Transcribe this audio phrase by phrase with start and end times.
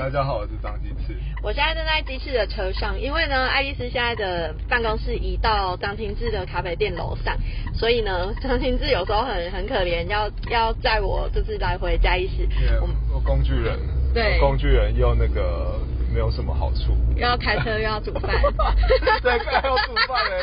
[0.00, 1.14] 大家好，我是张鸡翅。
[1.42, 7.36] 我现在正在鸡翅的车上，因为呢，爱丽丝现在的办公室移到张清志的咖啡店楼上，
[7.74, 12.44] 所以呢， 张清志有时候很很可怜，要要载我就是来回嘉义市。
[12.44, 12.80] 因为
[13.12, 13.78] 我工具人，
[14.14, 15.78] 对工具人又那个
[16.12, 18.30] 没有什么好处，又要开车又要煮饭，
[19.22, 20.42] 对，还要煮饭嘞，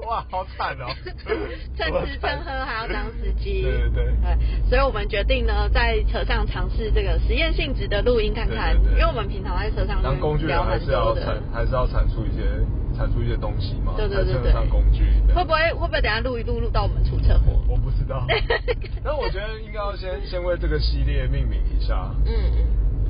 [0.06, 0.86] 哇，好惨哦，
[1.76, 4.04] 趁吃趁喝还要当司机，对对对。
[4.06, 9.00] 对，所以我们决定呢，在车上尝试这个实验性质的录音看看，对对对。
[9.00, 12.42] 因为我们平常在车上当工具人还是要产，，还是要产出一些
[12.96, 15.04] 产出一些东西嘛，对对对上工具。
[15.34, 17.60] 会不会会不会等下录一录录到我们出车祸？
[17.68, 18.24] 我不知道，
[19.04, 22.64] 但我觉得应该要先先为这个系列命名一下，嗯嗯，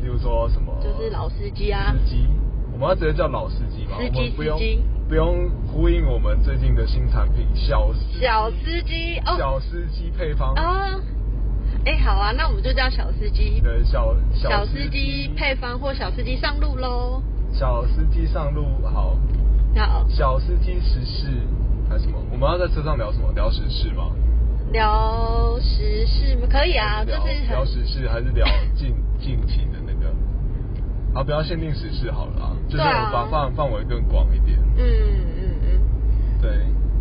[0.07, 1.93] 例如说什么，就是老司机啊。
[1.93, 2.29] 司机，
[2.73, 4.81] 我们要直接叫老司机嘛，司机我们不用司机。
[5.09, 9.35] 不用呼应我们最近的新产品小小司机哦。
[9.37, 10.55] 小司机配方。
[10.55, 10.95] 啊，
[11.85, 15.29] 哎、好啊，那我们就叫小司机，对小小司机。
[15.37, 17.21] 配方或小司机上路喽。
[17.53, 19.17] 小司机上路好，
[19.75, 21.27] 好，小司机时事
[21.91, 22.19] 还是什么？
[22.31, 23.33] 我们要在车上聊什么？
[23.35, 24.13] 聊时事吗？
[24.73, 26.47] 聊时事吗？
[26.49, 29.76] 可以啊，就是聊时事还是聊近近期的
[31.17, 31.23] 那个？
[31.23, 34.59] 好，不要限定时事好了啊，就是把范范围更广一点。
[34.77, 34.85] 嗯
[35.39, 36.51] 嗯嗯，对。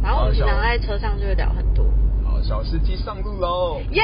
[0.02, 1.86] 然后我们平常在车上就会聊很多，
[2.24, 3.82] 好，小司机上路喽！
[3.92, 4.04] 耶！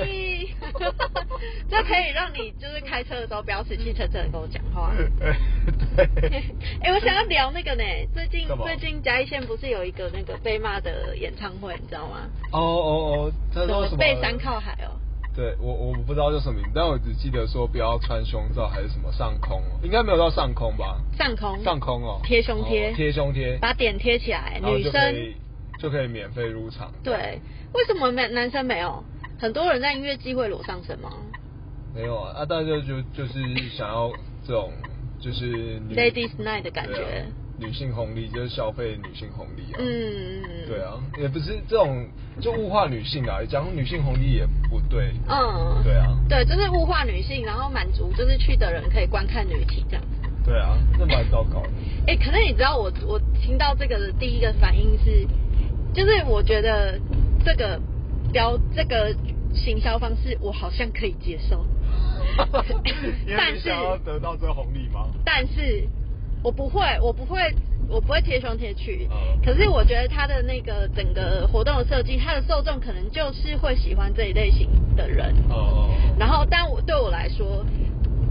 [1.68, 4.92] 这可以让你就是开车的时候不要死气沉沉的跟我讲话。
[5.18, 6.44] 对。
[6.80, 7.82] 哎、我想要聊那个呢，
[8.14, 12.20] 最近最近嘉义县不是有一个那个被骂的演唱会，你知道吗？
[12.52, 13.98] 哦哦哦，他说什么？
[13.98, 14.96] 背山靠海哦。
[15.34, 21.00] 对我我不知道叫什么名，但我只记得说不要穿胸罩还是什么上空，应该没有到上空吧？
[21.16, 21.62] 上空。
[21.62, 22.90] 上空哦，贴胸贴。
[22.90, 25.34] 哦贴胸贴，把点贴起来，女生。
[25.78, 26.92] 就可以免费入场。
[27.02, 27.40] 对，
[27.72, 29.02] 为什么没男生没有？
[29.38, 31.10] 很多人在音乐季会裸上身吗？
[31.94, 33.40] 没有啊，啊，大家就就是
[33.70, 34.12] 想要
[34.46, 34.70] 这种
[35.18, 37.24] 就是？Ladies Night 的感觉
[37.60, 39.76] 女性红利就是消费女性红利啊。
[39.78, 42.08] 嗯，对啊，也不是这种
[42.40, 45.12] 就物化女性啊，讲女性红利也不对。
[45.28, 50.28] 嗯，对啊，对，就是物化女性，然后满足就是去的人可以观看女体这样子。
[50.44, 51.70] 对啊，那蛮糟糕的。
[52.08, 55.26] 哎、可能你知道我我听到这个的第一个反应是，
[55.92, 56.98] 就是我觉得
[57.44, 57.78] 这个
[58.32, 59.14] 标这个
[59.54, 61.64] 行销方式我好像可以接受，
[63.36, 65.08] 但是想要得到这个红利吗？
[65.24, 65.86] 但是
[66.42, 67.38] 我不会，我不会，
[67.88, 69.08] 我不会贴胸贴去。
[69.10, 75.34] 嗯可是我觉得它的那个整个活动的设计，它的受众可能就是会喜欢这一类型的人。
[75.48, 75.90] 哦哦。
[76.18, 77.64] 然后，但我对我来说，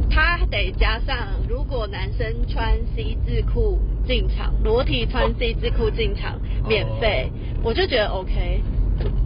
[0.09, 7.31] 他得加上，如果男生穿 C 字裤进场，裸体穿 C 字裤进场，免费，
[7.63, 8.61] 我就觉得 OK。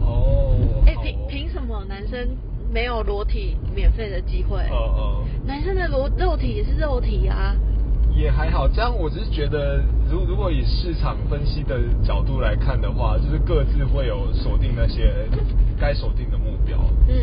[0.00, 0.56] 哦。
[0.86, 2.36] 哎、好凭凭什么男生
[2.72, 4.58] 没有裸体免费的机会？
[4.70, 5.24] 哦哦。
[5.46, 7.54] 男生的裸肉体也是肉体啊。
[8.14, 15.12] 也还好，这样我只是觉得，如如果以市场分析的角度来看的话，就是各自会有锁定那些
[15.78, 16.78] 该锁定的目标。
[17.08, 17.14] 嗯。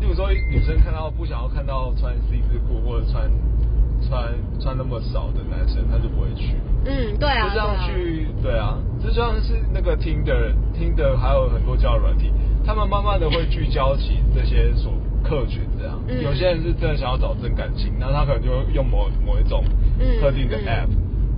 [0.00, 3.30] 例如说，女生看到不想要看到穿 C 字裤或者穿
[4.00, 6.54] 穿穿那么少的男生，她就不会去。
[6.86, 12.32] 嗯，对啊，就这样去，对啊，这就像是那个听的听的，还有很多交友软体，
[12.64, 14.92] 他们慢慢的会聚焦起这些所
[15.28, 16.00] 客群这样。
[16.08, 19.62] 嗯有些人是真的想要找真感情，那他可能就会用某某一种
[20.00, 20.88] 嗯特定的嗯 app，、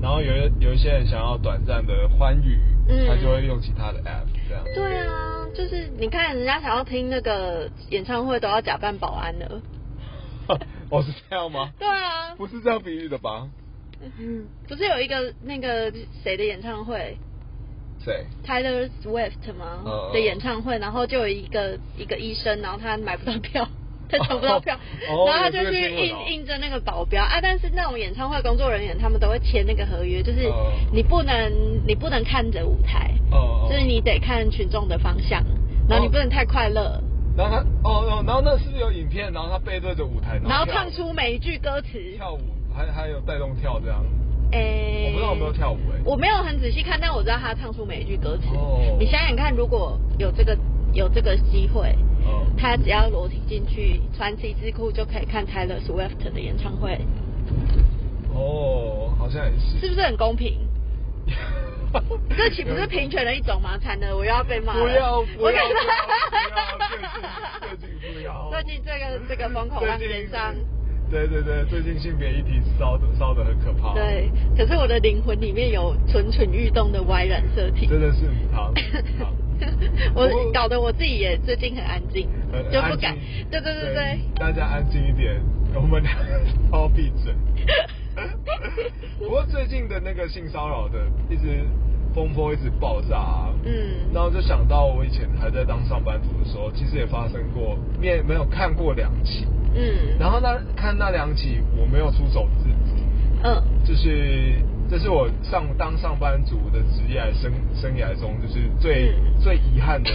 [0.02, 2.58] 然后有一有一些人想要短暂的欢愉，
[2.88, 4.62] 嗯他就会用其他的 app 这样。
[4.74, 9.60] 对啊，就是你看人家想要听那个演唱会都要假扮保安的。
[10.90, 11.72] 哦，是这样吗？
[11.78, 13.48] 对啊，不是这样比喻的吧？
[14.18, 15.92] 嗯，不是有一个那个
[16.24, 17.16] 谁的演唱会
[18.02, 20.10] 谁？，Tyler Swift 吗？
[20.12, 23.68] 的演唱会，然后就有一个一个医生，然后他买不到票。
[24.10, 24.74] 他抢不到票，
[25.10, 27.38] 哦然后他就去应应征那个保镖啊。
[27.42, 31.52] 但是那种演唱会工作人员，他们都会签那个合约，就是哦你不能
[31.86, 33.10] 你不能看着舞台，
[33.68, 35.44] 就是你得看群众的方向，
[35.88, 37.02] 然后你不能太快乐，
[37.36, 39.32] 然后他哦哦，然后那是不是有影片？
[39.32, 41.98] 然后他背对着舞台，然后跳唱出每一句歌词。
[42.16, 42.40] 跳舞，
[42.74, 44.04] 还还有带动跳这样。
[44.52, 48.46] 诶、我不知道有没有跳舞诶我没有很仔细看，但我知道他唱出每一句歌词。
[48.56, 50.58] 哦你想想看，如果有这个
[50.92, 51.94] 有这个机会，
[52.24, 56.98] 嗯他只要裸体进去穿 C 字裤就可以看 Taylor Swift 的演唱会，
[58.34, 59.78] 哦，好像也是。
[59.80, 60.58] 是不是很公平？
[62.36, 63.76] 这岂不是平权的一种吗？
[63.78, 64.80] 惨了，我又要被骂了。
[64.82, 65.80] 不要不要最
[66.98, 70.54] 近最近不要最近这个这个风口浪尖上，
[71.10, 73.92] 对对对，最近性别议题烧的烧的很可怕。
[73.94, 77.86] 对，可是我的灵魂里面有蠢蠢欲动的 Y 染色体。
[77.88, 78.72] 真的是 好。
[80.14, 82.28] 好我搞得我自己也最近很安静，
[82.72, 83.16] 就不敢。
[83.50, 85.40] 对对对对，大家安静一点，
[85.74, 86.12] 我们俩
[86.70, 87.34] 超 闭嘴。
[89.18, 91.64] 不过最近的那个性骚扰的一直
[92.14, 103.02] 风波一直爆炸、啊，嗯然后就想到我以前还在当上班族的时候，其实也发生过，面没有看过两起，嗯，然后那看那两起我没有出手制止，
[103.44, 104.56] 嗯就是
[104.90, 110.10] 这是我上当上班族的职业生生涯中，就是最、嗯最遗憾的，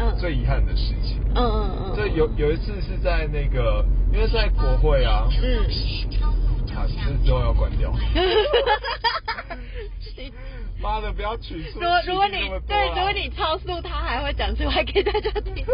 [0.00, 1.20] 嗯最遗憾的事情。
[1.34, 5.64] 嗯嗯嗯，这有有一次是在那个，因为在国会啊，嗯。
[6.76, 7.90] 啊，这之后要关掉。
[10.82, 11.80] 妈的，不要取出。
[11.80, 15.64] 如果如果你对，啊如果你超速，他还会讲出来给大家听。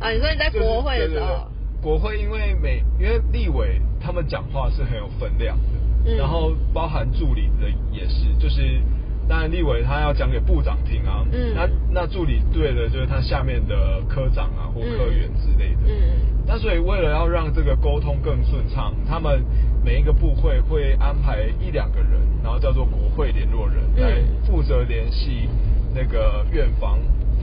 [0.00, 5.71] 啊，你说你在国会的时候，对对对国会因为每因为立委他们讲话是很有分量的，
[6.04, 6.16] 嗯。
[6.16, 8.80] 然后包含助理的也是，就是
[9.28, 11.54] 当然立委他要讲给部长听啊，嗯。
[11.54, 16.42] 那那助理对的就是他下面的科长啊或科员之类的，嗯。
[16.46, 19.44] 那所以为了要让这个沟通更顺畅，他们
[19.84, 24.02] 每一个部会会安排一两个人，然后叫做国会联络人，嗯。
[24.02, 25.48] 来负责联系
[25.94, 26.98] 那个院方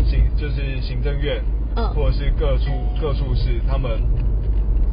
[0.06, 1.42] 行，就是行政院，
[1.76, 1.88] 嗯。
[1.94, 4.02] 或者是各处各处室他们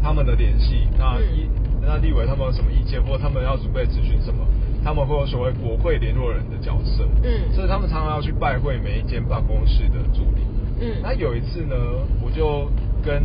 [0.02, 0.86] 他们的联系。
[0.96, 1.22] 那嗯。
[1.34, 1.48] 一
[1.86, 4.44] 那立委他们有什么意见，或他们要准备咨询什么，
[4.82, 7.06] 他们会有所谓国会联络人的角色。
[7.22, 10.42] 嗯所以他们常常要去拜会每一间办公室的助理。
[10.80, 11.74] 嗯那有一次呢，
[12.20, 12.68] 我就
[13.02, 13.22] 跟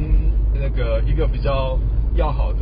[0.54, 1.78] 那个一个比较
[2.16, 2.60] 要好的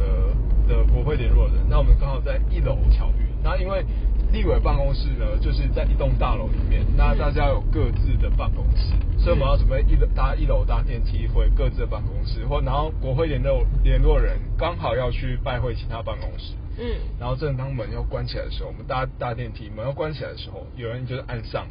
[0.67, 3.27] 的国会联络人，那我们刚好在一楼巧遇。
[3.43, 3.85] 那因为
[4.31, 16.53] 立委办公室呢，就是在一栋大楼里面，那大家有各自的办公室，所以我们要准备一楼搭一楼搭电梯回各自的办公室，或然后国会联络联络人刚好要去拜会其他办公室。
[16.81, 16.85] 嗯
[17.19, 21.67] 然后正当门要关起来的时候，我们搭搭电梯，门要关起来的时候，有人就是按上，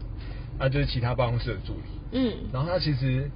[0.59, 1.81] 那就是其他办公室的助理。
[2.13, 3.31] 嗯然后他其实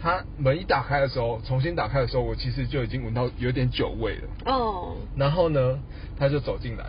[0.00, 4.28] 他门一打开的时候，重新打开的时候，我其实就已经闻到有点酒味了。
[4.46, 5.78] 哦然后呢，
[6.16, 6.84] 他就走进来，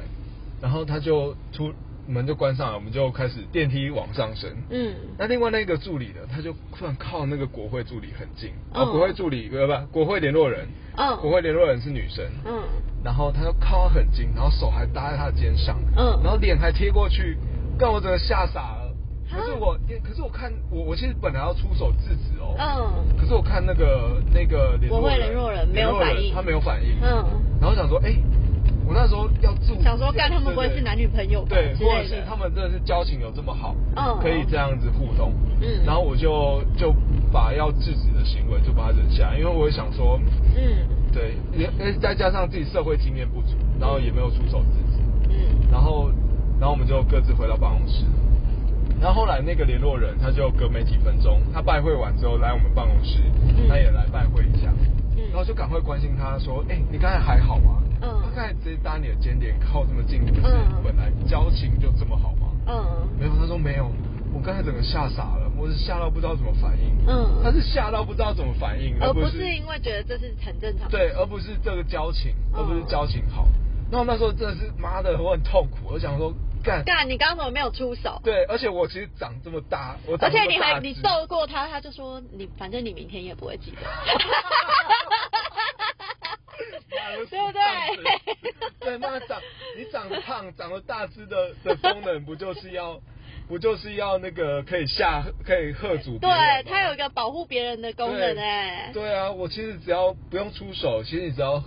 [0.61, 1.73] 然后他就出
[2.07, 4.49] 门就关上了，我们就开始电梯往上升。
[4.69, 4.93] 嗯。
[5.17, 8.81] 那另外那个助理呢，他就突然靠那个国会助理很近，嗯。
[8.81, 10.67] 啊，国会助理呃不，国会联络人，
[10.97, 11.17] 嗯。
[11.17, 12.63] 国会联络人是女生，嗯。
[13.03, 16.19] 然后他就靠他很近，然后手还搭在他的肩上，嗯。
[16.23, 17.37] 然后脸还贴过去，
[17.77, 18.85] 让我真的吓傻了。
[18.85, 18.85] 啊
[19.31, 23.15] 可是我，可是我看我我其实本来要出手制止哦，嗯。
[23.15, 26.33] 可是我看那个那个联络国会联络人没有反应。
[26.33, 27.23] 他没有反应，嗯。
[27.61, 28.15] 然后想说，哎、
[28.89, 35.31] 我那时候要住想说干他们不会是男女朋友吧对，或者是他们真的是交情有这么好，嗯可以这样子互动，
[35.61, 36.91] 嗯然后我就就
[37.31, 40.19] 把要制止的行为就把它忍下来，因为我也想说，
[40.57, 44.97] 嗯对，也也再加上自己社会经验不足，然后也没有出手制止，
[45.29, 46.09] 嗯然后
[46.59, 48.03] 然后我们就各自回到办公室。
[48.99, 53.19] 然后后来那个联络人他就隔没几分钟，他拜会完之后来我们办公室，
[53.55, 54.73] 嗯他也来拜会一下，
[55.15, 57.83] 嗯然后就赶快关心他说，哎、你刚才还好吗？
[58.01, 58.21] 嗯。
[58.23, 60.81] 他刚才直接搭你的肩点靠这么近，不是嗯。
[60.83, 62.51] 本来交情就这么好吗？
[62.67, 63.07] 嗯。
[63.19, 63.91] 没有，他说没有，
[64.33, 67.41] 我刚才整个吓傻了，我是吓到不知道怎么反应，嗯。
[67.43, 72.59] 他是吓到不知道怎么反应，而不是因为觉得这是很正常对，而不是这个交情，嗯。
[72.59, 73.47] 而不是交情好。
[73.91, 76.31] 那我那时候真的是妈的，我很痛苦，我想说
[76.63, 76.83] 干。
[76.83, 78.21] 干，你刚刚怎么没有出手？
[78.23, 83.77] 对，而且我其实长这么大，我长而且你还你揍过他，他就说你反正你明天也不会记得，
[87.15, 87.61] 对不对？
[88.79, 89.39] 对，那长
[89.77, 92.99] 你长得胖、长得大只的的功能，不就是要
[93.47, 96.29] 不就是要那个可以吓可以喝阻别？
[96.29, 98.91] 对它有一个保护别人的功能哎。
[98.93, 101.61] 对啊，我其实只要不用出手，其实你只要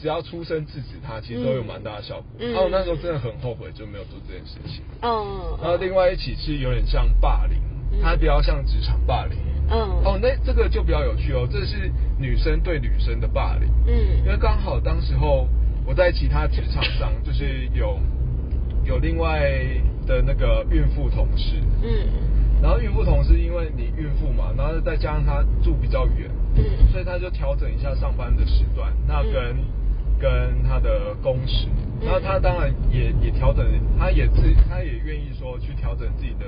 [0.00, 2.24] 只要出声制止他，其实都有蛮大的效果。
[2.38, 4.84] 嗯然后我那时候真的很后悔，就没有做这件事情。
[5.02, 5.58] 嗯。
[5.62, 7.58] 然后另外一起是有点像霸凌，
[7.92, 9.38] 嗯它比较像职场霸凌。
[9.70, 9.80] 嗯。
[10.04, 13.68] 哦，那这个就比较有趣哦，这是女生对女生的霸凌。
[13.86, 14.38] 嗯因为嗯。
[14.40, 15.48] 刚好当时候
[15.86, 17.98] 我在其他职场上，就是有
[18.84, 19.50] 有另外
[20.06, 22.08] 的那个孕妇同事，嗯。
[22.62, 29.64] 然后孕妇同事因为你孕妇嘛，然后再加上她住比较远，嗯所以她就调整一下上班的时段，那跟、嗯
[30.16, 31.66] 跟她的工时，
[32.00, 33.66] 嗯然后她当然也也调整，
[33.98, 36.46] 她也自她也愿意说去调整自己的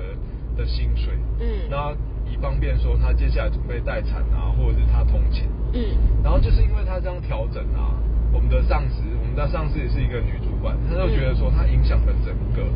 [0.55, 1.93] 的薪水，嗯然后
[2.37, 5.81] 以方便说他接下来准备待产啊，或者是他通勤，嗯。
[6.23, 7.97] 然后就是因为他这样调整啊，
[8.31, 12.69] 我们的上司，我们的上司也是一个女主管，她就觉得说她影响了整个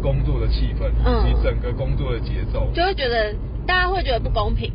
[0.00, 3.34] 工作的气氛，嗯以及整个工作的节奏，就会觉得
[3.66, 4.72] 大家会觉得不公平。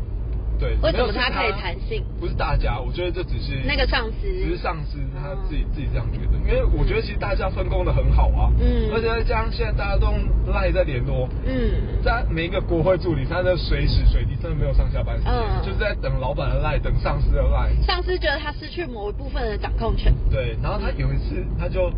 [0.59, 2.03] 对，为什么他可以弹性？
[2.19, 5.37] 不是大家，我觉得这只是那个上司只是上司他哦。
[5.49, 8.89] 自己、自己这样觉得，因为我觉得其实大家分工的很好啊，嗯。
[8.93, 10.07] 而且再加上现在大家都
[10.51, 12.01] 赖在联络，嗯。
[12.03, 17.69] 在每一个国会助理，他在随时随地真的没有上下班时间，嗯就是在等老板的赖，等上司的赖。
[17.85, 20.13] 上司觉得他失去某一部分的掌控权。
[20.29, 21.91] 对，然后他有一次，他就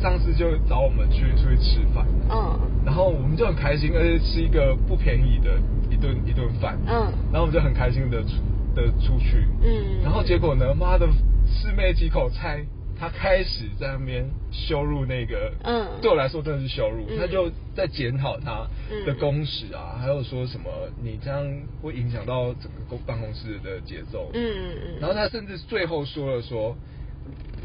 [0.00, 2.60] 上次就找我们去出去吃饭，嗯。
[2.84, 5.58] 然后我们就很开心，而且吃一个不便宜的
[5.90, 7.12] 一顿一顿饭，嗯。
[7.32, 8.30] 然后我们就很开心的出
[8.74, 10.02] 的出去，嗯。
[10.02, 11.08] 然后结果呢，妈的，
[11.46, 12.64] 师妹几口菜，
[12.98, 15.86] 她开始在那边羞辱那个，嗯。
[16.00, 17.18] 对我来说真的是羞辱，嗯。
[17.18, 18.66] 他就在检讨她
[19.04, 20.70] 的嗯工时啊，还有说什么
[21.02, 21.44] 你这样
[21.82, 25.00] 会影响到整个公办公室的节奏，嗯嗯。
[25.00, 26.76] 然后她甚至最后说了说，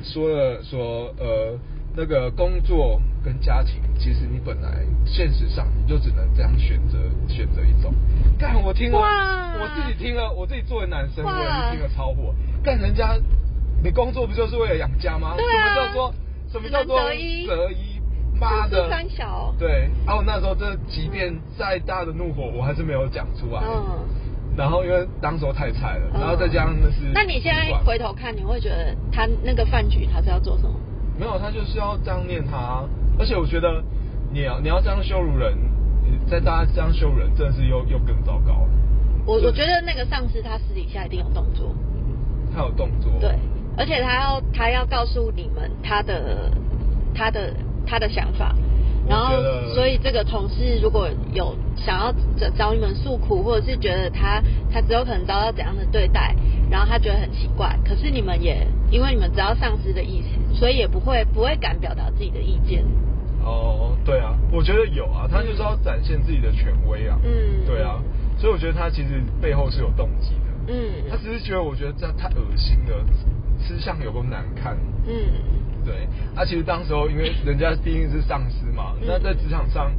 [0.03, 1.59] 说了说呃
[1.95, 7.93] 那个工作跟家庭，其实你本来现实上你就只能这样选择选择一种。
[8.39, 12.33] 干我听了，我自己听了，我自己作为男生，我也是听了超火。
[12.63, 13.17] 干人家，
[13.83, 15.35] 你工作不就是为了养家吗？
[15.37, 16.13] 对啊什么叫做
[16.51, 17.99] 什么叫做择一择一？
[18.39, 23.61] 妈的三小，对，然后那时候这，即便再大的怒火，我还是没有讲出来。
[23.63, 24.07] 嗯。
[24.57, 30.73] 然后因为当时候太菜了，嗯然后再加上那是那你现在回头看，你会觉得他那个饭局他是要做什么？
[31.21, 32.83] 没有，他就是要这样念他，
[33.19, 33.83] 而且我觉得
[34.33, 35.55] 你要你要这样羞辱人，
[36.03, 38.69] 你在大家这样羞辱人，真的是又又更糟糕了。
[39.27, 41.75] 我我觉得那个上司他私底下一定有动作，
[42.51, 43.37] 他有动作，对，
[43.77, 46.51] 而且他要他要告诉你们他的
[47.13, 47.53] 他的
[47.85, 48.55] 他的想法，
[49.07, 49.35] 然后
[49.75, 54.41] 所以这个同事如果有想要找找你们诉苦，或者是觉得他
[54.73, 56.35] 他只有可能遭到怎样的对待，
[56.71, 60.29] 然后他觉得很奇怪，可是你们也因为你们知道上司的意思，
[60.61, 62.85] 所以也不会不会敢表达自己的意见。
[63.43, 67.65] 哦，对啊，我觉得有啊，他就是要展现自己的权威啊，嗯。
[67.65, 67.97] 对啊，
[68.37, 71.09] 所以我觉得他其实背后是有动机的，嗯。
[71.09, 73.03] 他只是觉得我觉得这样太恶心了，
[73.57, 74.77] 吃相有够难看，
[75.07, 75.11] 嗯。
[75.83, 79.07] 对，啊，其实当时候因为人家毕竟是上司嘛，嗯。
[79.07, 79.91] 那在职场上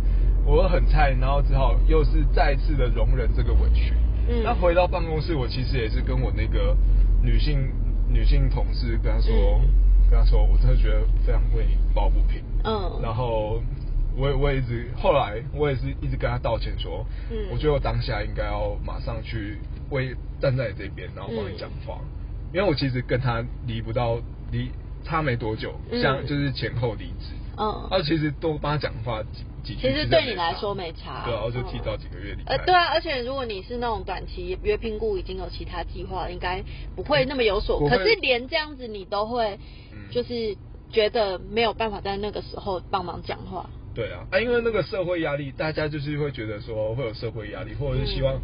[0.47, 3.95] 我很菜，然后只好又是再次的容忍这个委屈。
[4.29, 4.45] 嗯。
[4.45, 6.77] 那回到办公室，我其实也是跟我那个
[7.21, 7.69] 女性
[8.09, 9.69] 女性同事跟他说，嗯。
[10.11, 12.41] 跟他说，我真的觉得非常为你抱不平。
[12.65, 13.01] 嗯。
[13.03, 13.61] 然后
[14.17, 17.37] 我也我也一直后来我也是一直跟他道歉说，嗯。
[17.51, 19.59] 我觉得我当下应该要马上去
[19.91, 21.99] 为站在你这边，然后帮你讲话，
[22.55, 24.19] 因为我其实跟他离不到
[24.53, 24.71] 离
[25.03, 26.01] 差没多久，嗯。
[26.01, 27.35] 像就是前后离职。
[27.57, 32.57] 嗯啊，其实多帮他讲话几几句，其实对你来说没差对啊，然后就提嗯早几个月离开。
[32.57, 36.65] 呃，对啊，而且如果你是那种短期约评估已经有其他计划，应该
[36.97, 37.89] 不会那么有所。
[37.89, 39.59] 可是连这样子你都会
[39.93, 40.57] 嗯，就是
[40.91, 43.69] 觉得没有办法在那个时候帮忙讲话。
[43.95, 48.41] 对啊，啊，因为那个社会压力，大家就是会觉得说会有社会压力，或者是希望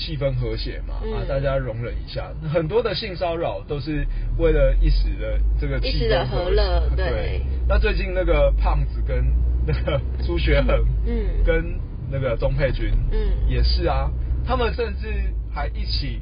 [0.00, 1.12] 气氛和谐嘛，嗯。
[1.12, 2.32] 啊，大家容忍一下。
[2.50, 4.06] 很多的性骚扰都是
[4.38, 7.10] 为了一时的这个气氛和和乐对。
[7.10, 7.42] 对。
[7.68, 9.24] 那最近那个胖子跟
[9.66, 10.74] 那个朱学恒，
[11.06, 11.44] 嗯。
[11.44, 11.78] 跟
[12.10, 13.18] 那个钟佩君，嗯。
[13.46, 14.10] 也是啊，
[14.44, 15.06] 他们甚至
[15.52, 16.20] 还一起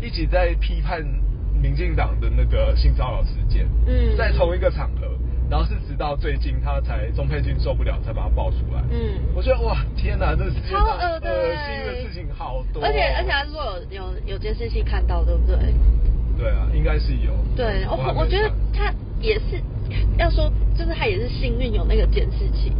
[0.00, 1.00] 一起在批判
[1.54, 4.16] 民进党的那个性骚扰事件，嗯。
[4.16, 5.06] 在同一个场合，
[5.50, 9.18] 然后是直到最近他才钟佩君受不了才把他爆出来，嗯。
[9.34, 15.56] 我觉得哇，天哪，这世界上超恶的恶欸心的事情好多哦、而且而且他如果有有有监视器看到，对不对？
[16.38, 19.60] 对啊，应该是有，对，我我觉得他也是
[20.16, 22.72] 要说，就是他也是幸运有那个监视器。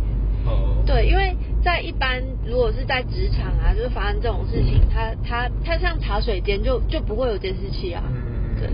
[0.47, 8.03] 哦，对，因为在一般如果是在职场啊，就是发生这种事情，他他他像茶水间就就不会有监视器啊。
[8.07, 8.57] 嗯。
[8.59, 8.71] 对，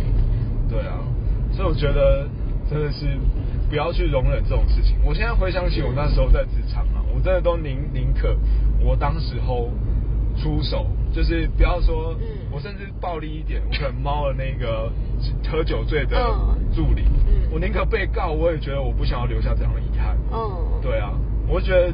[0.68, 1.00] 对啊，
[1.50, 2.28] 所以我觉得
[2.70, 3.06] 真的是
[3.68, 4.96] 不要去容忍这种事情。
[5.04, 8.36] 我现在回想起我那时候在职场啊，我真的都宁宁可
[8.80, 9.70] 我当时候
[10.36, 14.90] 出手，就是不要说，嗯我甚至暴力一点，我可能猫了那个
[15.50, 20.16] 喝酒醉的嗯助理，嗯我宁可被告，我也觉得我不想要留下这样的遗憾。
[20.32, 21.12] 嗯，对啊，
[21.48, 21.92] 我觉得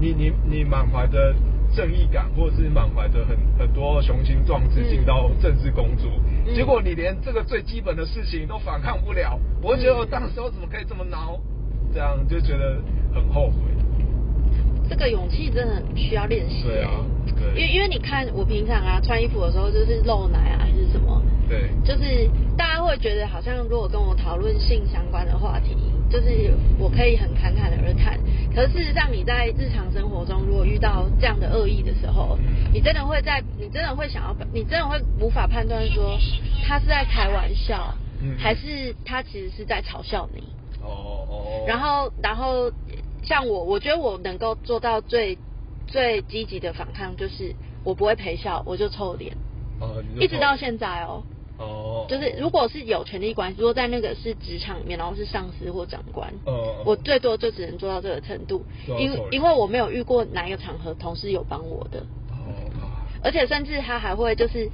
[0.00, 1.34] 你你你满怀的
[1.78, 6.10] 正义感，或者是满怀着很很多雄心壮志嗯进到政治工作，
[6.44, 11.38] 嗯结果你连这个最基本的事情都反抗不了，我觉得我当时候怎么可以这么孬？
[11.94, 12.82] 这样就觉得
[13.14, 13.70] 很后悔。
[14.88, 16.64] 这个勇气真的很需要练习。
[16.64, 16.90] 对啊
[17.26, 25.76] 对因为因为你看我平常啊穿衣服的时候就是露奶啊还是什么，对，就是大家会觉得好像如果跟我讨论性相关的话题，
[26.10, 28.18] 就是我可以很侃侃而谈。
[28.54, 32.38] 可是事实上你在日常生活中，如果遇到这样的恶意的时候，
[32.72, 36.18] 你真的会在，你真的会想要，你真的会无法判断说
[36.66, 40.42] 他是在开玩笑，嗯还是他其实是在嘲笑你。
[40.82, 41.64] 哦哦。
[41.66, 42.72] 然后，然后
[43.22, 45.38] 像我，我觉得我能够做到最
[45.86, 49.36] 最积极的反抗，就是我不会陪笑，我就臭脸，
[49.80, 51.22] 哦，一直到现在哦。
[51.58, 58.64] 哦，就是如果是有权利关系，如果在那个是职场里面，然后是上司或长官，哦我最多就只能做到这个程度，
[58.98, 62.00] 因因为我没有遇过哪一个场合同事有帮我的，
[62.30, 64.70] 哦啊而且甚至他还会就是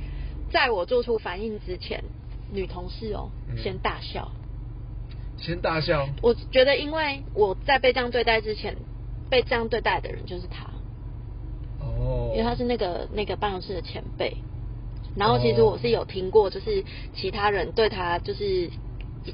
[0.53, 2.05] 在我做出反应之前，
[2.53, 3.57] 女同事哦嗯。
[3.57, 4.31] 先大笑。
[5.37, 8.77] 先大笑，我觉得，因为我在被这样对待之前，
[9.31, 10.71] 被这样对待的人就是他，
[11.81, 14.37] 哦，因为他是那个那个办公室的前辈。
[15.17, 18.71] 然后其实我是有听过，就是其他人对他就是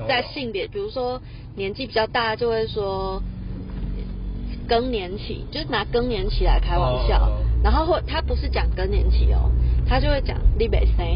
[0.08, 1.20] 在性别，比如说
[1.56, 3.22] 年纪比较大，就会说
[4.68, 7.26] 更年期，就是拿更年期来开玩笑。
[7.26, 9.50] 哦然后或他不是讲更年期哦，
[9.86, 11.06] 他就会讲你北生，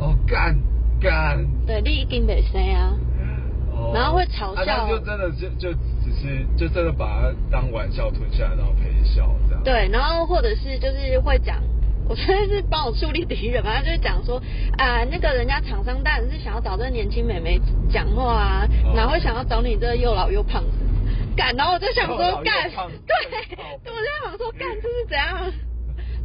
[0.00, 0.58] 哦干
[1.00, 2.98] 干，对，你已经北生啊。
[3.72, 9.62] 哦然后会嘲笑啊他就真的就就只是就真的把它当玩笑吞下来，然后陪笑这样。
[9.62, 11.62] 对，然后或者是就是会讲，
[12.08, 14.40] 我觉得是帮我树立敌人嘛，他就是讲说
[14.76, 20.70] 啊，那个人家厂商当然是想要找这年轻美眉讲话啊，哦哪会想要找你这又老又胖子？
[21.36, 25.52] 干，然后我就想说干，对，靠我就想说干这是怎样？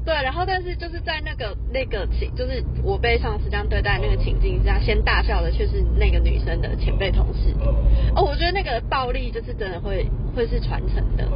[0.05, 7.53] 对，然后但是就是在那个那个情，就是我被上司这样对待那个情境之下，先大笑的却是那个女生的前辈同事。
[7.59, 7.75] 哦
[8.15, 11.27] 哦，我觉得那个暴力就是真的会会是传承的。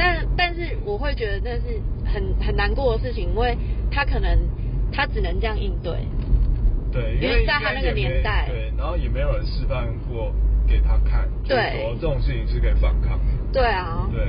[0.00, 3.56] 哦但但是我会觉得那是很很难过的事情，因为
[3.90, 4.38] 他可能
[4.90, 5.92] 他只能这样应对。
[6.92, 10.32] 对，因为为在他那个年代对，然后也没有人示范过
[10.66, 13.24] 给他看，就是对说这种事情是可以反抗的。
[13.52, 14.26] 对啊，对，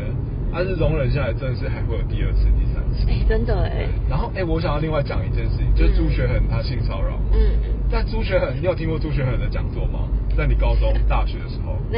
[0.54, 3.10] 他是容忍下来，真的是还会有第二次、第三次。
[3.10, 7.18] 哎、真的哎，，然后哎、我想要另外讲一件事情，就是朱学恒他性骚扰。
[7.34, 7.40] 嗯，
[7.90, 10.08] 但朱学恒，你有听过朱学恒的讲座吗？
[10.38, 11.98] 在你高中、大学的时候，那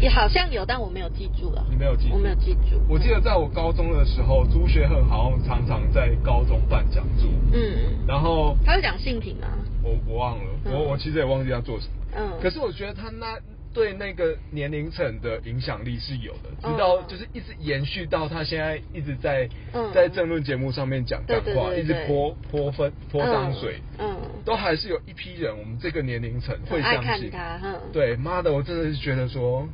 [0.00, 1.64] 也好像有，但我没有记住了。
[1.70, 2.80] 你没有记住我没有记住。
[2.88, 9.58] 我记得在我高中的时候，朱学恒好像常常在高中办讲座，嗯，然后他会讲性平啊？
[9.82, 11.92] 我我忘了，嗯我我其实也忘记他做什么。
[12.16, 13.38] 嗯可是我觉得他那
[13.72, 27.30] 对那个年龄层的影响力是有的，直到嗯就是一直延续到他现在一直在嗯在政论节目上面讲干对话，一直泼泼分泼脏水，嗯，都还是有一批人，我们这个年龄层会相信。
[27.30, 27.78] 他，哼。
[27.92, 29.68] 对，妈的，我真的是觉得说，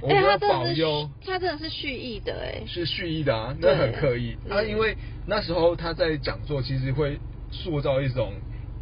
[0.00, 2.62] 我哎、觉得他真的是保佑他真的是蓄意的哎。
[2.66, 4.32] 是蓄意的啊，那很刻意。
[4.48, 7.18] 啊，嗯因为那时候他在讲座，其实会
[7.50, 8.32] 塑造一种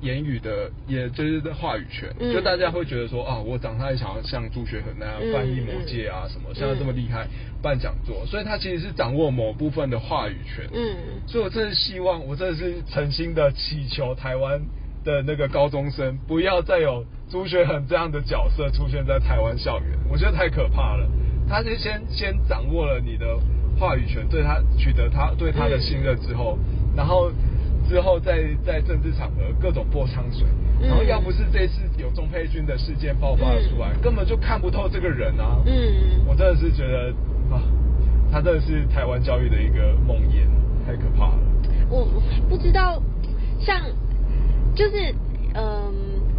[0.01, 7.27] 言语的，也就是话语权，嗯就大家会觉得说啊，我长大也想要像朱学恒那样嗯翻译魔戒啊什么，嗯像他这么厉害
[7.63, 10.69] 办讲座，所以他其实是掌握某部分的话语权。
[10.75, 10.97] 嗯，
[11.27, 14.61] 所以我真的希望，我真的是诚心的祈求台湾
[15.05, 21.09] 的那个高中生不要再有朱学恒这样的角色出现在台湾校园，我觉得太可怕了。
[21.49, 23.39] 他是先先掌握了你的
[23.79, 26.59] 话语权，对他取得他对他的信任之后，
[26.97, 27.31] 然后
[27.89, 30.47] 之后在在政治场合各种泼脏水，
[30.81, 35.59] 嗯然后要不是这次有钟佩君的事件爆发了出来，根本就看不透这个人啊。
[35.67, 37.11] 嗯我真的是觉得
[37.51, 37.61] 啊，
[38.31, 40.47] 他真的是台湾教育的一个梦魇，
[40.87, 41.39] 太可怕了。
[41.91, 42.09] 我
[42.49, 43.03] 不知道，
[43.61, 43.81] 像
[44.75, 45.15] 就是
[45.55, 45.93] 嗯，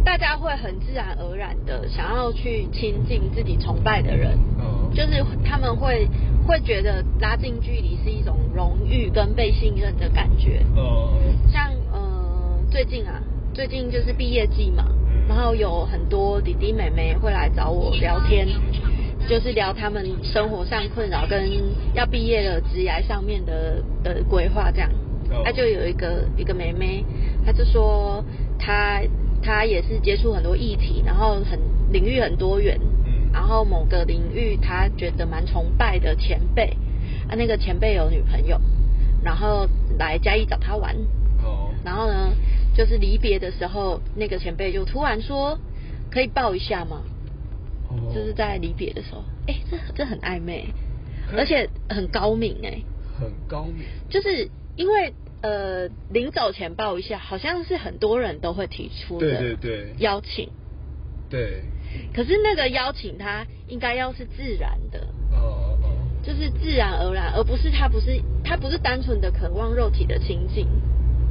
[0.06, 6.08] 大家会很自然而然的想要去亲近自己崇拜的人，嗯，就是他们会
[6.46, 10.64] 会觉得拉近距离是一种荣誉跟被信任的感觉。
[10.76, 11.10] 呃，
[11.52, 13.20] 像呃最近啊，
[13.52, 15.26] 最近就是毕业季嘛，嗯。
[15.28, 18.46] 然后有很多弟弟妹妹会来找我聊天，
[19.28, 21.50] 就是聊他们生活上困扰跟
[21.94, 24.88] 要毕业了职涯上面的的规划这样。
[25.32, 25.42] 哦。
[25.44, 27.04] 他就有一个一个妹妹，
[27.44, 28.24] 她就说
[28.56, 29.02] 她
[29.42, 31.58] 她也是接触很多议题，然后很
[31.92, 33.30] 领域很多元，嗯。
[33.32, 36.76] 然后某个领域他觉得蛮崇拜的前辈，
[37.28, 38.58] 啊那个前辈有女朋友，
[39.22, 39.68] 然后
[39.98, 40.96] 来嘉义找他玩，
[41.44, 42.32] 哦，然后呢，
[42.74, 45.58] 就是离别的时候，那个前辈就突然说
[46.10, 47.02] ：“可以抱一下吗？”
[47.90, 48.12] 哦。
[48.14, 50.68] 就是在离别的时候，哎、这这很暧昧，
[51.36, 52.82] 而且很高明哎、
[53.20, 55.12] 很高明，就是因为
[55.46, 59.94] 呃临走前抱一下，好像是很多人都会提出的对对对。
[59.98, 60.50] 邀请，
[61.30, 61.62] 对，
[62.14, 65.86] 可是那个邀请它应该要是自然的，哦哦。
[66.24, 70.66] 就是自然而然，而不是他不是他不是单纯的渴望肉体的亲近。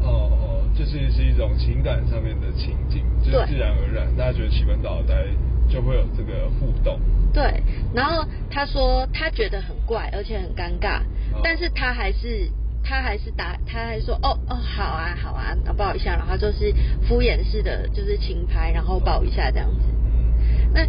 [0.01, 5.25] 哦哦，就是是一种情感上面的情境，就是自然而然，大家觉得气氛到呆，
[5.67, 6.97] 就会有这个互动。
[7.33, 7.61] 对，
[7.93, 10.99] 然后他说他觉得很怪，而且很尴尬，
[11.33, 11.41] 哦。
[11.43, 12.49] 但是他还是
[12.85, 16.71] 他还是答，他还说哦哦好啊好啊，然后抱一下，然后他就是
[17.07, 19.81] 敷衍式的，就是轻拍，然后抱一下这样子。
[19.89, 20.87] 嗯那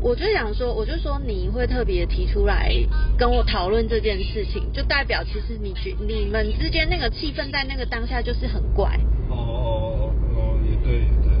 [0.00, 2.72] 我就想说，我就说你会特别提出来
[3.18, 8.98] 跟我讨论这件事情，就代表其实你觉你们之间那个气氛在那个当下就是很怪。
[9.28, 11.32] 哦哦哦，对对，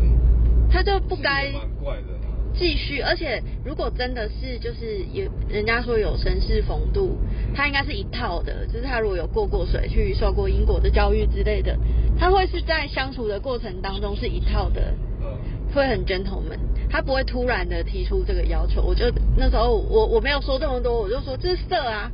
[0.70, 2.18] 他就不该是也蛮怪的。
[2.54, 7.16] 继续，而且如果真的是就是有人家说有绅士风度，
[7.54, 11.76] 他应该是一套的，就是他如果有过过水，去受过英国的教育之类的，
[12.18, 15.26] 他会是在相处的过程当中是一套的，嗯，
[15.74, 16.58] 会很 gentleman，
[16.88, 18.82] 他不会突然的提出这个要求。
[18.82, 19.06] 我就
[19.36, 22.10] 那时候我我没有说这么多，我就说这是色啊，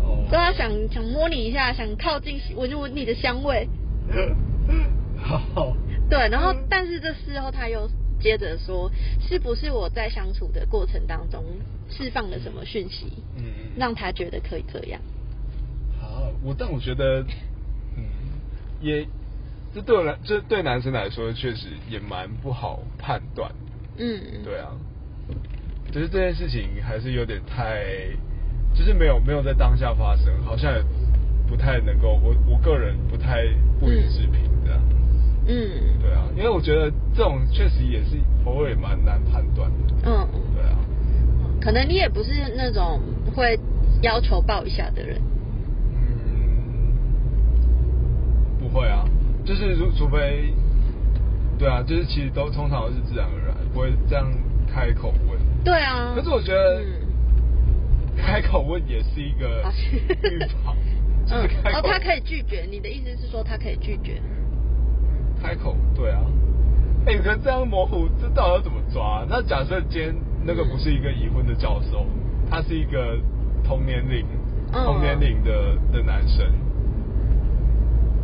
[0.00, 3.68] 哦，说他想想摸你一下，想靠近闻闻你的香味，
[5.22, 5.76] 好，
[6.10, 7.88] 对，然后嗯但是这事后他又
[8.22, 11.44] 接着说，是不是我在相处的过程当中
[11.90, 13.06] 释放了什么讯息，
[13.36, 15.00] 嗯嗯，让他觉得可以这样？
[16.00, 17.20] 好，我但我觉得，
[17.96, 18.04] 嗯，
[18.80, 19.06] 也，
[19.74, 23.50] 这对我来，这对男生来说确实也蛮不好判断。
[23.98, 24.70] 嗯，对啊，
[25.90, 27.84] 就是这件事情还是有点太，
[28.74, 30.82] 就是没有没有在当下发生，好像也
[31.48, 33.46] 不太能够，我我个人不太
[33.80, 34.51] 不予置评。
[35.46, 39.76] 嗯，对啊，因为我觉得这种确实也是偶尔也蛮难判断的。
[40.04, 40.76] 嗯，对啊，
[41.60, 43.00] 可能你也不是那种
[43.34, 43.58] 会
[44.02, 45.20] 要求抱一下的人。
[45.94, 46.94] 嗯，
[48.60, 49.04] 不会啊，
[49.44, 50.54] 就是除除非，
[51.58, 54.30] 对啊，就是其实都通常都是自然而然，不会这样
[54.72, 55.38] 开口问。
[55.64, 56.12] 对啊。
[56.14, 56.86] 可是我觉得嗯
[58.16, 59.72] 开口问也是一个啊
[60.22, 60.76] 预防，
[61.26, 61.78] 就嗯是开，口。
[61.78, 62.62] 哦，他可以拒绝。
[62.70, 64.20] 你的意思是说他可以拒绝？
[65.42, 66.20] 开口，对啊。
[67.04, 69.26] 哎、可是这样模糊，这到底要怎么抓？
[69.28, 72.06] 那假设今天那个不是一个已婚的教授，
[72.48, 73.18] 他是一个
[73.64, 74.24] 同年龄、
[74.72, 76.46] 嗯同年龄的的男生，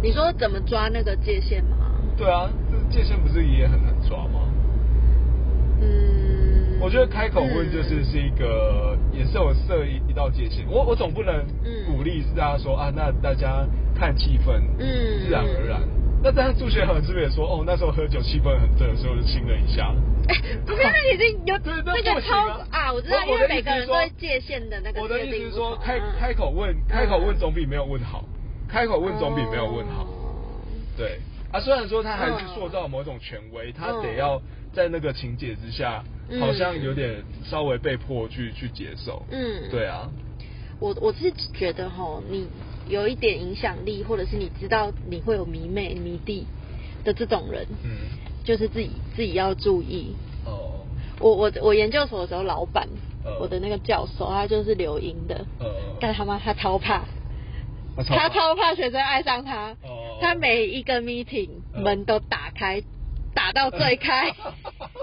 [0.00, 1.76] 你说怎么抓那个界限吗？
[2.16, 4.40] 对啊，这界限不是也很难抓吗？
[5.80, 10.64] 嗯，我觉得开口问就是嗯是一个，也是有设一一道界限。
[10.70, 15.80] 我我总不能嗯鼓励是大家说啊，那大家看气氛，嗯自然而然。
[16.22, 19.94] 那但是朱学恒是不是也说，哦，那时候喝酒气氛很正，所以我就亲了一下？
[20.28, 20.34] 哎，
[20.66, 28.24] 不是， 那已经有对那那个超啊啊，我知道，因为每个人对界限的那个我的意思是说，开嗯开口问，开口问总比没有问好，
[28.68, 30.02] 开口问总比没有问好。
[30.02, 30.08] 哦。
[30.96, 31.20] 对
[31.52, 39.22] 啊，虽然说他还是塑造某种权威，他得要在那个情节之下，嗯好像有点稍微被迫去去接受。
[39.30, 39.70] 嗯。
[39.70, 40.10] 对啊，
[40.80, 42.48] 我我是觉得哈，你
[42.88, 46.46] 有一点影响力，或者是你知道你会有迷妹迷弟
[47.04, 47.90] 的这种人，嗯，
[48.44, 50.14] 就是自己自己要注意。
[50.44, 50.86] 哦，
[51.20, 52.88] 我我我研究所的时候，老板、
[53.24, 55.66] 呃我的那个教授，他就是留英的，呃，
[56.00, 57.04] 但他妈他超怕，
[57.96, 58.74] 他超怕。
[58.74, 60.18] 学生爱上他，哦。
[60.20, 62.82] 他每一个 meeting 嗯门都打开，
[63.34, 64.32] 打到最开。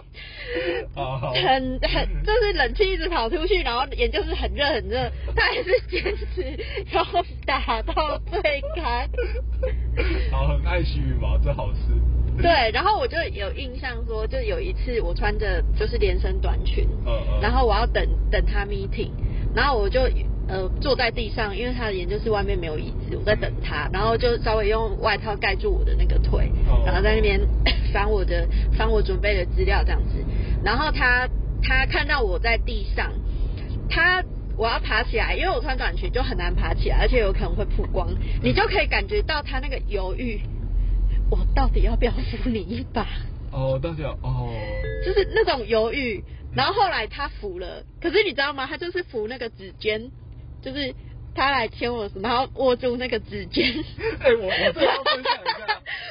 [0.96, 6.04] 很很就是冷气一直跑出去，然后研究室很热很热，他还是坚
[6.34, 6.58] 持
[6.94, 7.04] 要
[7.46, 9.08] 打到最开。
[10.32, 11.80] 好，很爱惜羽毛，这好事。
[12.42, 17.42] 对，然后我就有印象说，就有一次我穿着就是连身短裙，嗯嗯。
[17.42, 19.12] 然后我要等等他 meeting，
[19.56, 20.02] 然后我就
[20.50, 26.84] 呃坐在地上，因为他的研究室外面没有椅子，我在等他，然后就稍微用外套盖住我的那个腿，哦。
[26.86, 27.40] 然后在那边
[27.94, 28.46] 翻我的
[28.78, 30.18] 翻我准备的资料这样子，
[30.66, 31.30] 然后他
[31.64, 33.14] 他看到我在地上，
[33.90, 34.22] 他。
[34.58, 38.08] 我要爬起来，因为我穿短裙就很难爬起来，而且有可能会曝光，
[38.42, 40.40] 你就可以感觉到他那个犹豫，
[41.30, 43.06] 我到底要不要扶你一把？
[43.52, 44.50] 哦，到底要哦，
[45.06, 46.24] 就是那种犹豫。
[46.56, 48.66] 然后后来他扶了，可是你知道吗？
[48.66, 50.10] 他就是扶那个指尖，
[50.62, 50.96] 就是
[51.36, 53.84] 他来牵我然后握住那个指尖。
[54.22, 55.04] 哎、我我这要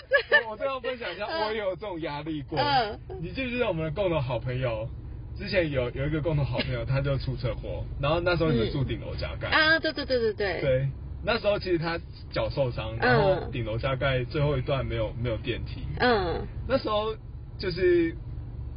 [0.47, 2.59] 我我这要分享一下，嗯我也有这种压力过。
[2.59, 4.89] 嗯你记不记得我们的共同好朋友？
[5.37, 9.49] 之前有有一个共同好朋友，他就出车祸， 然后那时候你们住顶楼加盖。
[9.49, 10.61] 啊，对对对对对。
[10.61, 10.89] 对，
[11.25, 11.99] 那时候其实他
[12.31, 15.83] 脚受伤，然后顶楼加盖最后一段没有没有电梯。
[15.99, 17.15] 嗯那时候
[17.59, 18.15] 就是，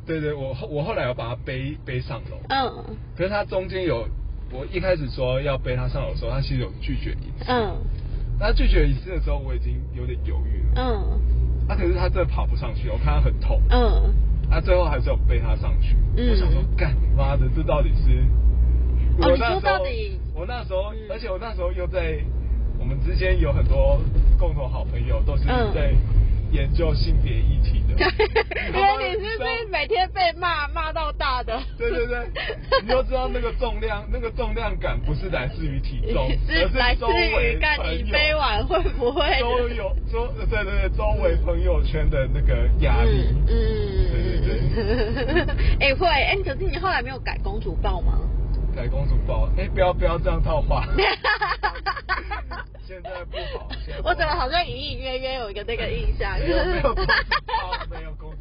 [0.08, 4.08] 对对，我后我后来有把他背背上楼，嗯可是他中间有，
[4.52, 7.46] 我一开始说要背他上楼的时候，他其实有拒绝一次。
[7.52, 7.78] 嗯
[8.40, 10.82] 他拒绝一次的时候，我已经有点犹豫了。
[10.82, 11.22] 嗯
[11.70, 13.62] 啊，可是他真的爬不上去，我看他很痛。
[13.70, 14.14] 嗯
[14.50, 15.96] 他最后还是有背他上去。
[16.16, 18.24] 嗯我想说，干你妈的，这到底是？
[19.20, 19.56] 我那
[20.36, 22.18] 我那时候嗯，而且我那时候又在，
[22.80, 24.00] 我们之间有很多
[24.40, 25.94] 共同好朋友，都是嗯在
[26.58, 27.94] 研究性别议题的。
[28.74, 31.60] 因为你是不是每天被骂骂到大的？
[31.78, 32.18] 对对对，
[32.82, 43.28] 你就知道那个重量，那个重量感不是来自于体重，而是来自于干你朋友背完会不会的周有周对对对周围朋友圈的那个压力。
[43.32, 44.58] 嗯嗯对对对。
[45.80, 48.20] 哎、会哎、可是你后来没有改公主抱吗？
[48.78, 50.86] 改公主抱，哎、不要不要这样套话。
[52.88, 53.68] 现在不好，
[54.04, 56.38] 我怎么好像隐隐约约有一个那个印象？
[56.40, 57.08] 没有没有公主
[57.42, 58.32] 抱，没有公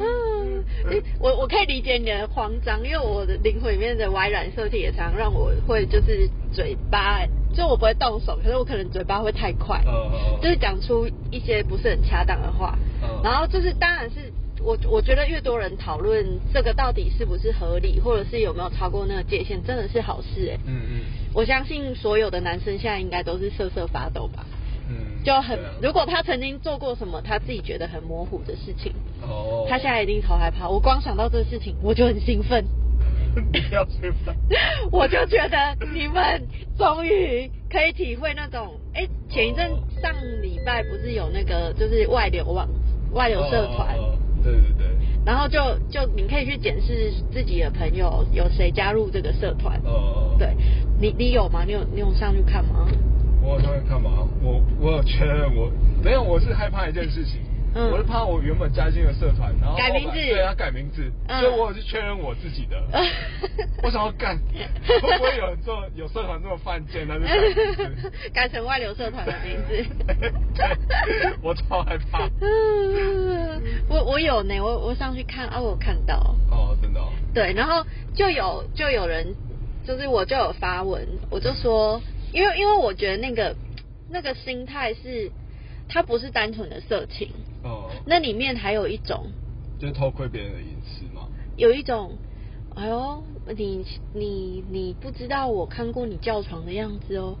[0.00, 10.10] 嗯， 诶我我可以理解你的慌张，因为我的灵魂里面的 Y 染色体也常让我会就是嘴巴，就我不会动手，可是我可能嘴巴会太快，呃
[10.42, 13.20] 就是讲出一些不是很恰当的话，嗯。
[13.22, 21.00] 然后就是当然是我我觉得越多人讨论这个到底是不是合理，或者是有没有超过那个界限，真的是好事哎、嗯嗯
[21.32, 24.44] 我相信所有的男生现在应该都是瑟瑟发抖吧。
[24.88, 28.92] 嗯，就很啊，如果他曾经做过什么他自己觉得很模糊的事情，
[29.22, 30.68] 哦，他现在一定超害怕。
[30.68, 32.64] 我光想到这个事情，我就很兴奋，
[33.52, 34.34] 你要兴奋。
[34.90, 42.68] 我就觉得你们终于可以体会那种，哎、前一阵哦上礼拜不是有那个就是外流网
[43.12, 43.96] 外流社团，
[44.42, 44.86] 对对对，
[45.24, 45.58] 然后就
[45.90, 50.54] 就你可以去检视自己的朋友有谁加入这个社团，哦，对。
[50.98, 51.64] 你你有吗？
[51.64, 52.86] 你有你有上去看吗？
[53.42, 55.70] 我有上去看吗，我我有确认我，
[56.02, 57.40] 没有，我是害怕一件事情，
[57.74, 62.82] 嗯我是怕我原本加进了社团，然后改名字对，要改名字，嗯所以我有去确认我自己的。
[63.82, 64.36] 我想要干，
[65.00, 67.26] 会不会有人做有社团这么犯贱，但是
[67.74, 68.10] 改？
[68.42, 69.86] 改成外流社团的名字
[71.42, 72.28] 我超害怕。
[72.40, 77.08] 嗯我我有呢，我我上去看啊，我有看到，哦，真的、哦。
[77.32, 79.34] 对，然后就有就有人，
[79.86, 82.02] 就是我就有发文，我就说，
[82.32, 83.54] 因为因为我觉得那个
[84.10, 85.30] 那个心态是，
[85.88, 87.30] 它不是单纯的色情，
[87.62, 89.32] 哦，那里面还有一种
[89.78, 91.28] 就是偷窥别人的隐私嘛。
[91.56, 92.18] 有一种，
[92.74, 93.22] 哎呦，
[93.56, 97.36] 你你你不知道我看过你叫床的样子哦，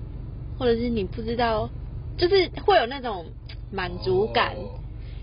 [0.58, 1.70] 或者是你不知道，
[2.18, 3.26] 就是会有那种
[3.72, 4.54] 满足感。
[4.56, 4.76] 哦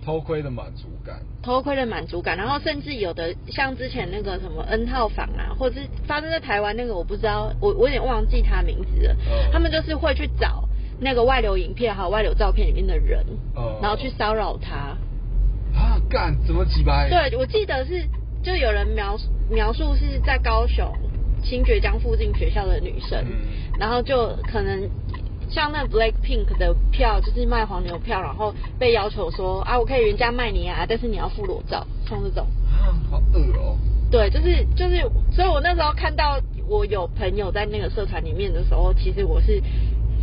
[0.05, 1.19] 偷窥的满足感。
[1.43, 9.13] 偷窥的满足感，然后甚至有的像之前那个什么 N 号房啊，或者是发生在台湾那个，我不知道，我我有点忘记他名字了。
[9.29, 10.66] 哦他们就是会去找
[10.99, 14.97] 那个外流影片还有外流照片里面的人，哦然后去骚扰他。
[15.77, 17.09] 啊，干怎么几百？
[17.09, 18.07] 对，我记得是
[18.43, 19.17] 就有人描
[19.49, 20.91] 描述是在高雄
[21.43, 24.89] 新爵江附近学校的女生，嗯然后就可能
[25.49, 32.47] 像那 Black Pink 的票，就是卖黄牛票，然后被要求说啊，我可以原价卖你啊，但是你要附裸照，像这种。
[32.71, 33.77] 啊，好恶哦。
[34.09, 39.61] 对，就是就是，所以我那时候看到我有朋友在那个社团里面的时候，其实我是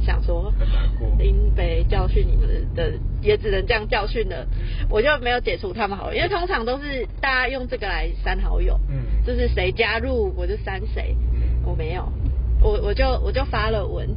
[0.04, 1.08] 想说，很难过。
[1.18, 4.46] 林北教训你们的，也只能这样教训了，
[4.88, 9.24] 我就没有解除他们好友，因为通常都是大家用这个来删好友，嗯。
[9.26, 11.40] 就是谁加入我就删谁，嗯。
[11.64, 12.12] 我没有，
[12.60, 14.08] 我我就我就发了文，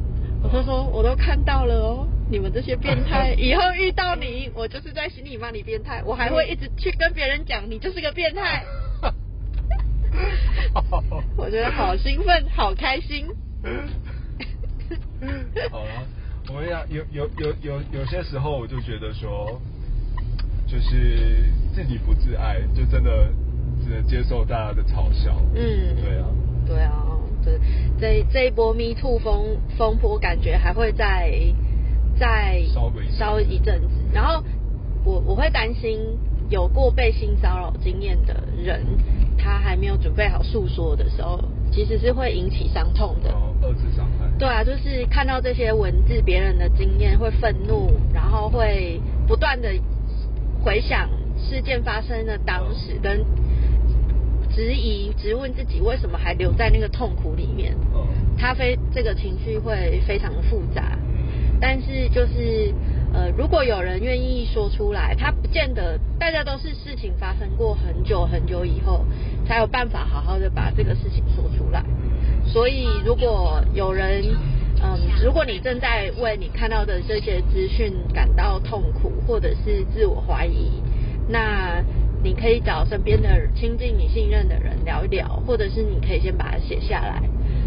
[0.42, 8.64] 我就说我都看到了哦，你们这些变态， 以后遇到你，我就是在心里骂你变态，我还会一直去跟别人讲你就是个变态。
[11.36, 13.26] 我觉得好兴奋，好开心。
[15.70, 15.90] 好了，
[16.48, 19.60] 我跟你讲，有有有有有些时候，我就觉得说，
[20.66, 23.28] 就是自己不自爱，就真的
[23.82, 25.36] 只能接受大家的嘲笑。
[25.54, 26.26] 嗯，对啊，
[26.66, 27.04] 对啊，
[27.44, 27.58] 对，
[27.98, 31.32] 这这一波 Me Too 风风波，感觉还会再
[32.18, 33.88] 再烧个一阵子烧一阵子。
[34.12, 34.42] 然后
[35.04, 35.98] 我我会担心
[36.48, 38.84] 有过被性骚扰经验的人，
[39.36, 41.38] 他还没有准备好诉说的时候，
[41.70, 43.54] 其实是会引起伤痛的哦。
[43.62, 44.17] 二次伤害。
[44.38, 49.68] 对啊，就是看到这些文字，别人的经验会愤怒，然后会不断的
[50.62, 53.24] 回想事件发生的当时，跟
[54.54, 57.74] 质疑、质问自己为什么还留在那个痛苦里面。
[57.94, 58.06] 嗯
[58.40, 62.72] 他非这个情绪会非常的复杂，嗯但是就是
[63.12, 69.04] 呃，如果有人愿意说出来，他不见得大家都是事情发生过很久很久以后，
[69.44, 71.82] 才有办法好好的把这个事情说出来。
[72.52, 74.24] 所以，如果有人，
[74.82, 80.82] 嗯，如果你正在为你看到的这些资讯感到痛苦，或者是自我怀疑，
[81.28, 81.82] 那
[82.22, 87.22] 你可以找身边的亲近你信任的人聊一聊，或者是你可以先把它写下来，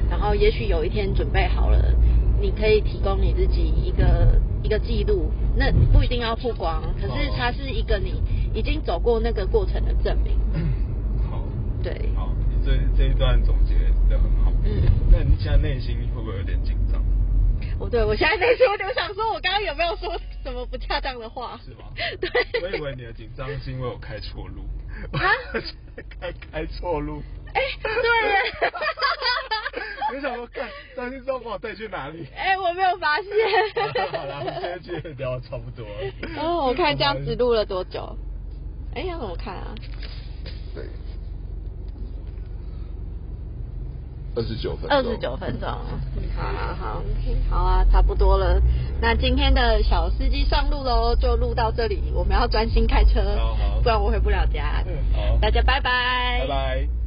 [0.09, 1.93] 然后也许有一天准备好了，
[2.39, 8.21] 你可以提供你自己一个一个记录，那不一定要曝光，可是它是一个你
[8.53, 10.33] 已经走过那个过程的证明。
[11.29, 11.43] 好，
[11.83, 12.29] 对，好，
[12.65, 13.75] 这这一段总结
[14.09, 14.40] 的很好。
[14.63, 17.01] 嗯那你现在内心会不会有点紧张？
[17.79, 21.59] 我对我现在内心我就想说，我刚刚有没有说什么不恰当的话？
[21.65, 21.85] 是吗？
[22.19, 22.61] 对。
[22.61, 24.63] 我以为你的紧张是因为我开错路。
[25.13, 25.21] 啊
[26.19, 27.21] 开 开错路。
[27.53, 28.71] 哎对耶
[30.13, 32.27] 我想说，看张信昭把我带去哪里？
[32.35, 33.29] 哎、我没有发现。
[34.11, 36.41] 好了，我们今天聊得差不多了。
[36.41, 38.15] 哦，我看这样子录了多久？
[38.95, 39.73] 哎、要怎么看啊？
[40.75, 40.85] 对。
[44.35, 44.97] 二十九分钟。
[44.97, 45.67] 二十九分钟，
[46.35, 47.03] 好好好，
[47.49, 48.61] 好啊，差不多了。
[49.01, 54.83] 那今天的小司机上路喽，就录到这里，我们要专心开车，好好不然我回不了家。
[54.87, 57.00] 嗯好大家拜拜，拜拜。